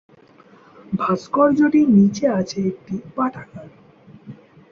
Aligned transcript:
ভাস্কর্যটির 0.93 1.87
নিচে 1.89 2.25
আছে 2.39 2.57
একটি 2.67 2.95
পাঠাগার। 3.15 3.69